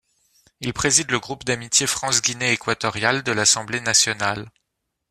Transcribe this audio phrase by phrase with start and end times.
[0.61, 4.49] Il préside le groupe d'amitié France-Guinée équatoriale de l'Assemblée nationale.